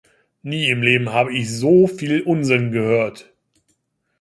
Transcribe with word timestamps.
Nie 0.41 0.69
im 0.71 0.81
Leben 0.81 1.11
habe 1.11 1.31
ich 1.31 1.55
so 1.55 1.85
viel 1.85 2.21
Unsinn 2.21 2.71
gehört. 2.71 3.35